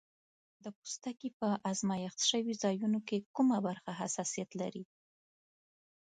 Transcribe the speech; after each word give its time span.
د 0.63 0.65
پوستکي 0.77 1.29
په 1.39 1.47
آزمېښت 1.71 2.19
شوي 2.29 2.53
ځایونو 2.63 2.99
کې 3.07 3.17
کومه 3.35 3.57
برخه 3.67 3.91
حساسیت 4.01 4.49
لري؟ 4.61 4.83